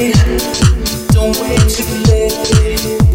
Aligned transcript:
Don't 0.00 1.38
wait 1.42 1.60
too 1.68 1.84
late. 2.08 3.09